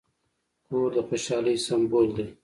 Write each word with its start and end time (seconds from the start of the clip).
کور 0.65 0.89
د 0.95 0.97
خوشحالۍ 1.07 1.57
سمبول 1.67 2.07
دی. 2.15 2.25